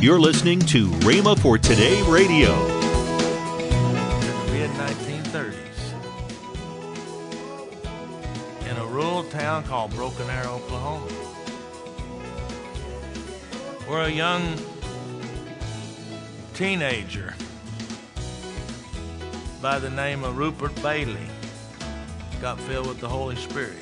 [0.00, 2.54] You're listening to Rhema for Today Radio.
[3.60, 5.92] In the mid 1930s
[8.70, 11.04] in a rural town called Broken Arrow, Oklahoma,
[13.86, 14.56] where a young
[16.54, 17.34] teenager
[19.60, 21.28] by the name of Rupert Bailey
[22.40, 23.76] got filled with the Holy Spirit.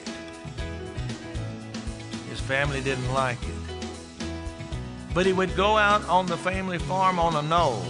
[2.29, 3.68] His family didn't like it.
[5.14, 7.85] But he would go out on the family farm on a knoll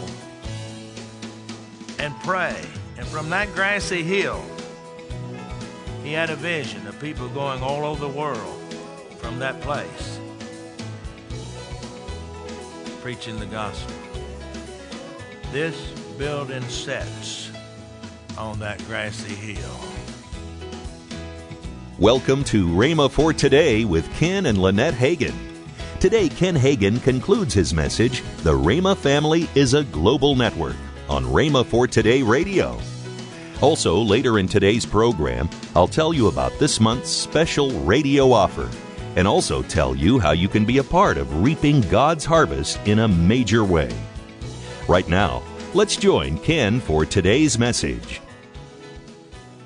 [1.98, 2.56] and pray.
[2.96, 4.42] And from that grassy hill,
[6.02, 8.62] he had a vision of people going all over the world
[9.18, 10.18] from that place
[13.00, 13.94] preaching the gospel.
[15.52, 15.76] This
[16.18, 17.50] building sets
[18.36, 19.80] on that grassy hill.
[21.98, 25.47] Welcome to Rhema for Today with Ken and Lynette Hagin.
[26.00, 30.76] Today, Ken Hagin concludes his message The Rhema Family is a Global Network
[31.08, 32.78] on Rhema for Today Radio.
[33.60, 38.70] Also, later in today's program, I'll tell you about this month's special radio offer
[39.16, 43.00] and also tell you how you can be a part of reaping God's harvest in
[43.00, 43.90] a major way.
[44.86, 45.42] Right now,
[45.74, 48.20] let's join Ken for today's message.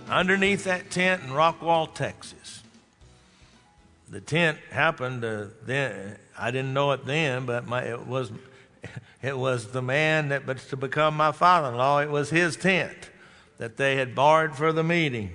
[0.09, 2.52] underneath that tent in Rockwall, Texas.
[4.13, 6.19] The tent happened to then.
[6.39, 8.31] I didn't know it then, but my, it was
[9.23, 12.01] it was the man that was to become my father-in-law.
[12.01, 13.11] It was his tent
[13.57, 15.31] that they had borrowed for the meeting,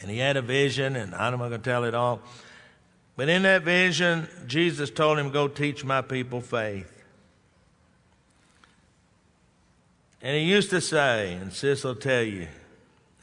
[0.00, 2.20] and he had a vision, and I'm not going to tell it all.
[3.14, 7.04] But in that vision, Jesus told him, "Go teach my people faith."
[10.20, 12.46] And he used to say, and Sis will tell you,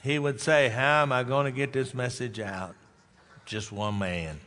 [0.04, 2.76] he would say, How am I going to get this message out?
[3.50, 4.40] Just one man.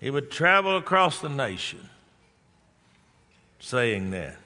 [0.00, 1.88] He would travel across the nation
[3.60, 4.36] saying that.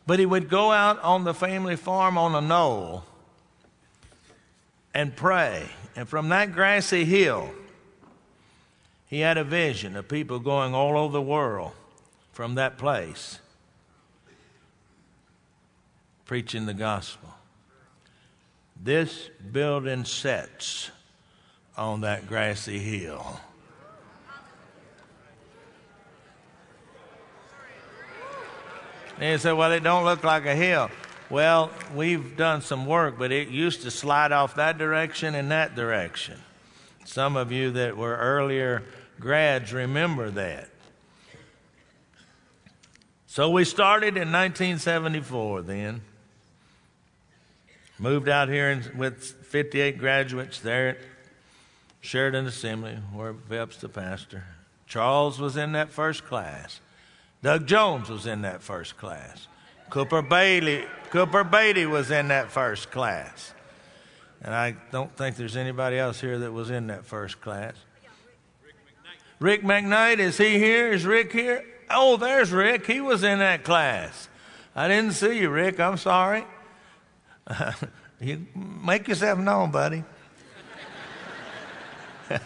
[0.06, 3.06] But he would go out on the family farm on a knoll
[4.94, 5.69] and pray.
[5.95, 7.53] And from that grassy hill,
[9.13, 11.72] he had a vision of people going all over the world
[12.31, 13.38] from that place
[16.25, 17.29] preaching the gospel.
[18.81, 20.90] This building sets
[21.78, 23.40] on that grassy hill.
[29.19, 30.90] And you say, well, it don't look like a hill.
[31.30, 35.75] Well, we've done some work, but it used to slide off that direction and that
[35.75, 36.40] direction.
[37.06, 38.81] Some of you that were earlier
[39.23, 40.67] grads remember that.
[43.25, 46.01] So we started in 1974 then.
[47.97, 50.97] Moved out here in, with 58 graduates there at
[52.01, 54.44] Sheridan Assembly, where Veps the pastor.
[54.88, 56.81] Charles was in that first class.
[57.41, 59.47] Doug Jones was in that first class.
[59.89, 63.53] Cooper Bailey, Cooper Beatty was in that first class.
[64.42, 67.75] And I don't think there's anybody else here that was in that first class.
[69.44, 70.94] Rick McKnight, is he here?
[70.94, 71.66] Is Rick here?
[71.90, 72.88] Oh, there's Rick.
[72.88, 74.30] He was in that class.
[74.74, 75.81] I didn't see you, Rick.
[75.81, 76.45] I'm sorry.
[78.22, 80.06] you make yourself known, buddy.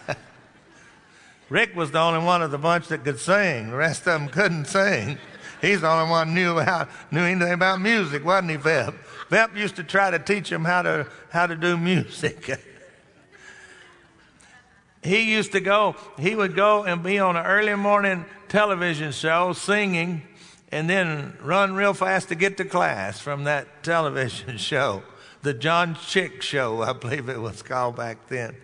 [1.48, 3.70] Rick was the only one of the bunch that could sing.
[3.70, 5.18] The rest of them couldn't sing.
[5.60, 8.92] He's the only one knew how knew anything about music, wasn't he, Vep?
[9.28, 12.60] Vep used to try to teach him how to how to do music.
[15.02, 15.96] he used to go.
[16.18, 20.22] He would go and be on an early morning television show singing,
[20.72, 25.02] and then run real fast to get to class from that television show,
[25.42, 28.56] the John Chick Show, I believe it was called back then.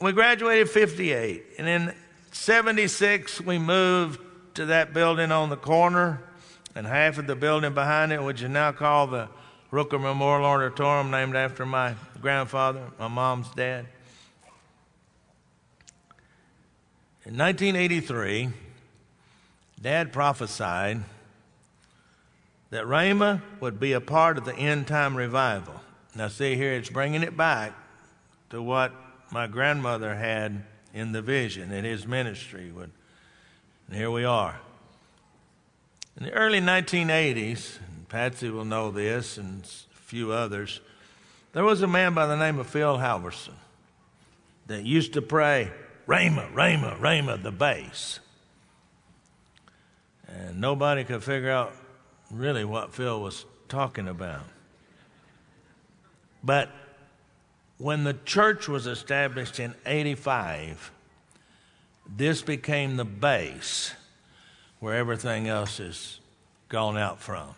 [0.00, 1.94] We graduated 58, and in
[2.32, 4.20] 76 we moved
[4.54, 6.22] to that building on the corner,
[6.74, 9.28] and half of the building behind it, which is now called the
[9.70, 13.86] Rooker Memorial Auditorium, named after my grandfather, my mom's dad.
[17.26, 18.50] In 1983,
[19.80, 21.00] Dad prophesied
[22.68, 25.80] that Rhema would be a part of the end time revival.
[26.14, 27.72] Now, see here, it's bringing it back
[28.50, 28.92] to what
[29.30, 32.90] my grandmother had in the vision that his ministry would.
[33.88, 34.60] And here we are.
[36.18, 40.82] In the early 1980s, and Patsy will know this and a few others,
[41.54, 43.54] there was a man by the name of Phil Halverson
[44.66, 45.72] that used to pray,
[46.06, 48.20] Rhema, Rhema, Rhema, the base.
[50.28, 51.72] And nobody could figure out
[52.30, 54.44] really what Phil was talking about.
[56.42, 56.70] But
[57.78, 60.90] when the church was established in 85,
[62.16, 63.94] this became the base
[64.80, 66.20] where everything else is
[66.68, 67.54] gone out from.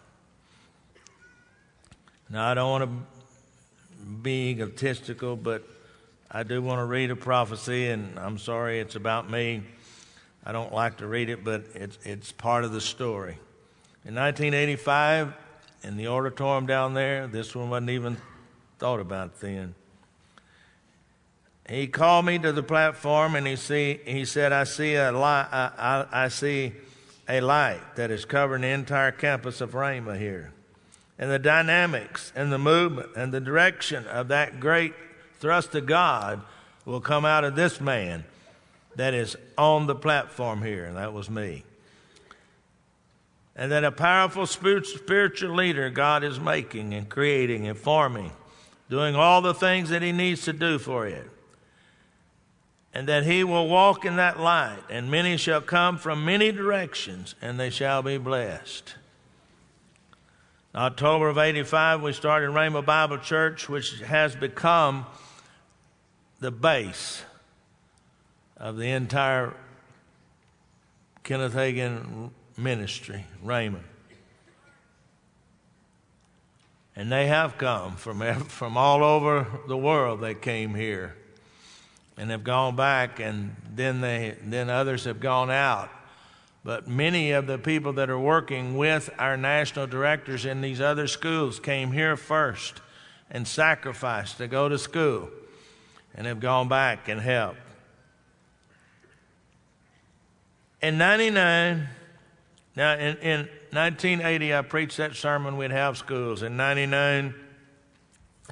[2.29, 5.65] Now, I don't want to be egotistical, but
[6.31, 9.63] I do want to read a prophecy, and I'm sorry it's about me.
[10.45, 13.39] I don't like to read it, but it's, it's part of the story.
[14.05, 15.33] In 1985,
[15.85, 18.17] in the auditorium down there, this one wasn't even
[18.79, 19.75] thought about then.
[21.69, 25.49] He called me to the platform and he, see, he said, I see, a light,
[25.51, 25.71] I,
[26.13, 26.73] I, I see
[27.29, 30.53] a light that is covering the entire campus of Rhema here.
[31.19, 34.95] And the dynamics and the movement and the direction of that great
[35.39, 36.43] thrust of God
[36.85, 38.25] will come out of this man
[38.97, 41.65] that is on the platform here, and that was me.
[43.55, 48.33] And that a powerful spiritual leader God is making and creating and forming,
[48.91, 51.31] doing all the things that He needs to do for it
[52.97, 57.35] and that he will walk in that light, and many shall come from many directions,
[57.43, 58.95] and they shall be blessed.
[60.77, 65.07] In October of 85, we started Rhema Bible Church, which has become
[66.41, 67.23] the base
[68.59, 69.55] of the entire
[71.25, 73.85] Kenneth Hagin ministry, Raymond.
[76.95, 81.17] And they have come from, from all over the world, they came here
[82.19, 85.89] and have gone back, and then, they, then others have gone out.
[86.67, 91.07] But many of the people that are working with our national directors in these other
[91.07, 92.81] schools came here first
[93.31, 95.31] and sacrificed to go to school
[96.13, 97.61] and have gone back and helped.
[100.83, 101.87] In 99,
[102.75, 103.39] now in, in
[103.71, 106.43] 1980, I preached that sermon we'd have schools.
[106.43, 107.33] In 99,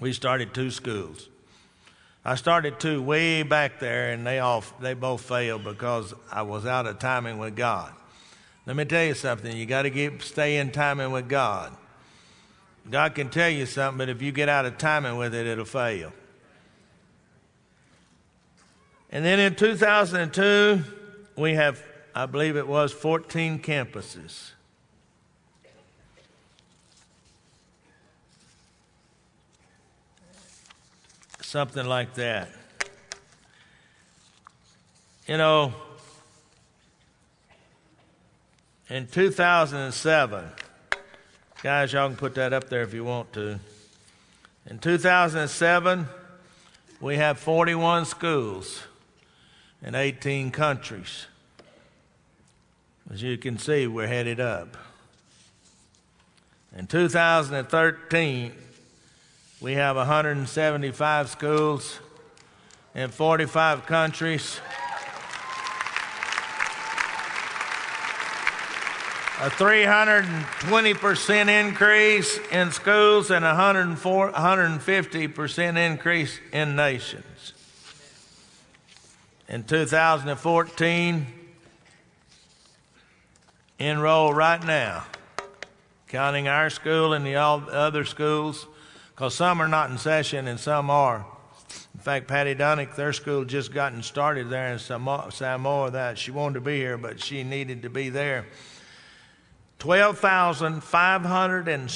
[0.01, 1.29] we started two schools.
[2.25, 6.65] I started two way back there, and they all they both failed because I was
[6.65, 7.93] out of timing with God.
[8.67, 11.77] Let me tell you something: you got to keep stay in timing with God.
[12.91, 15.65] God can tell you something, but if you get out of timing with it, it'll
[15.65, 16.13] fail.
[19.11, 20.83] And then in 2002,
[21.37, 21.83] we have,
[22.15, 24.51] I believe it was, 14 campuses.
[31.55, 32.49] something like that.
[35.29, 35.73] You know,
[38.91, 40.45] in 2007,
[41.63, 43.59] guys, y'all can put that up there if you want to.
[44.69, 46.07] In 2007,
[47.01, 48.83] we have 41 schools
[49.83, 51.27] in 18 countries.
[53.13, 54.77] As you can see, we're headed up.
[56.77, 58.53] In 2013,
[59.61, 62.01] we have 175 schools
[62.95, 64.61] in 45 countries.
[69.41, 77.53] A 320% increase in schools and a 150% increase in nations.
[79.49, 81.27] In 2014,
[83.81, 85.05] enroll right now,
[86.07, 88.69] counting our school and the other schools,
[89.11, 91.27] because some are not in session and some are.
[91.93, 95.91] In fact, Patty Dunnick, their school just gotten started there in Samoa.
[95.91, 98.47] That she wanted to be here, but she needed to be there.
[99.79, 101.91] Twelve thousand five hundred and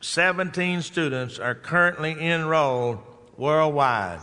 [0.00, 2.98] seventeen students are currently enrolled
[3.36, 4.20] worldwide.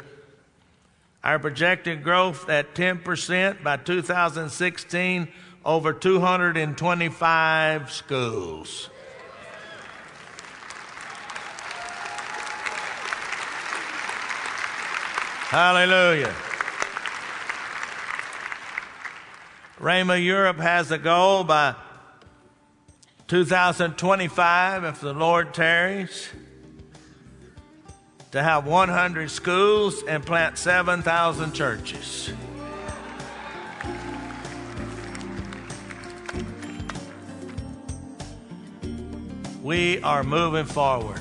[1.23, 5.29] Our projected growth at 10% by 2016
[5.65, 8.91] over 225 schools.
[15.51, 16.35] Hallelujah.
[19.83, 21.75] Rhema Europe has a goal by
[23.27, 26.29] 2025, if the Lord tarries,
[28.31, 32.33] to have 100 schools and plant 7,000 churches.
[39.65, 41.21] We are moving forward.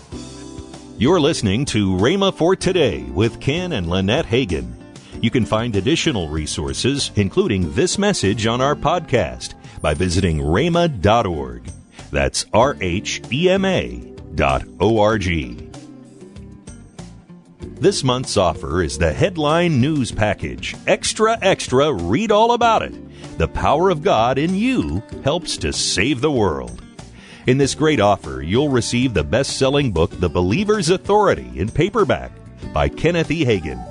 [0.99, 4.80] You're listening to Rhema for Today with Ken and Lynette Hagin.
[5.21, 11.69] You can find additional resources, including this message, on our podcast by visiting rhema.org.
[12.11, 13.97] That's R H E M A
[14.33, 15.69] dot O R G.
[17.59, 20.75] This month's offer is the headline news package.
[20.87, 23.37] Extra, extra, read all about it.
[23.37, 26.81] The power of God in you helps to save the world.
[27.47, 32.31] In this great offer, you'll receive the best selling book, The Believer's Authority, in paperback
[32.71, 33.45] by Kenneth E.
[33.45, 33.90] Hagin.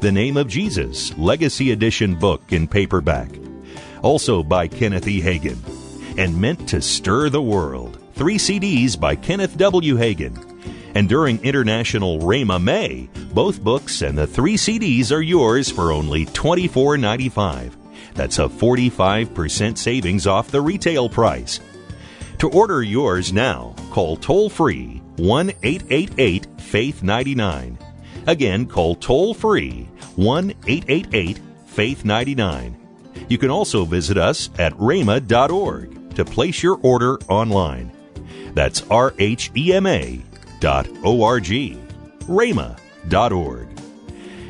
[0.00, 3.30] The Name of Jesus, Legacy Edition book in paperback,
[4.02, 5.20] also by Kenneth E.
[5.20, 5.58] Hagin.
[6.18, 9.96] And Meant to Stir the World, three CDs by Kenneth W.
[9.96, 10.36] Hagin.
[10.94, 16.26] And during International Rhema May, both books and the three CDs are yours for only
[16.26, 17.72] $24.95.
[18.14, 21.60] That's a 45% savings off the retail price.
[22.38, 27.78] To order yours now, call toll free 1 888 Faith 99.
[28.26, 32.76] Again, call toll free 1 888 Faith 99.
[33.28, 37.90] You can also visit us at rhema.org to place your order online.
[38.54, 40.22] That's R H E M A
[40.60, 41.76] dot O R G.
[42.20, 43.68] rhema.org.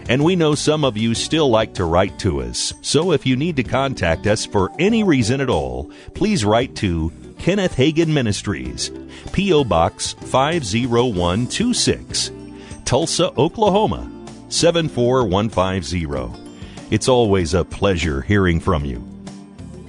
[0.07, 3.37] And we know some of you still like to write to us, so if you
[3.37, 8.91] need to contact us for any reason at all, please write to Kenneth Hagin Ministries,
[9.33, 9.65] P.O.
[9.65, 12.31] Box 50126,
[12.95, 14.09] Tulsa, Oklahoma
[14.51, 16.31] 74150.
[16.93, 19.03] It's always a pleasure hearing from you.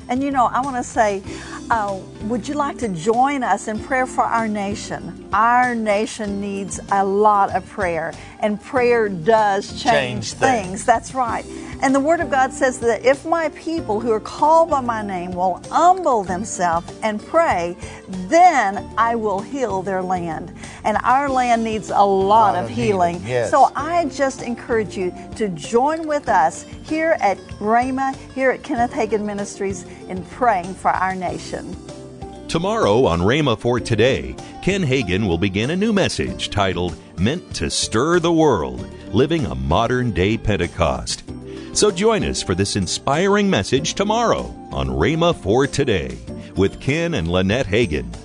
[0.10, 1.22] And you know, I want to say,
[1.70, 5.30] uh, would you like to join us in prayer for our nation?
[5.34, 10.66] Our nation needs a lot of prayer, and prayer does change, Change things.
[10.66, 10.86] things.
[10.86, 11.46] That's right.
[11.82, 15.02] And the Word of God says that if my people who are called by my
[15.02, 17.78] name will humble themselves and pray,
[18.08, 20.54] then I will heal their land.
[20.84, 23.16] And our land needs a lot, of, of healing.
[23.16, 23.52] healing, yes.
[23.52, 28.92] So I just encourage you to join with us here at Rhema, here at Kenneth
[28.92, 31.76] Hagin Ministries, in praying for our nation.
[32.48, 37.70] Tomorrow on Rhema for Today, Ken Hagin will begin a new message titled Meant to
[37.70, 41.35] Stir the World Living a Modern Day Pentecost.
[41.76, 46.18] So join us for this inspiring message tomorrow on Rhema for Today
[46.56, 48.25] with Ken and Lynette Hagin.